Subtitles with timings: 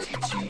[0.00, 0.49] teach you.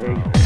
[0.00, 0.37] Hey,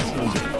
[0.00, 0.59] 放弃。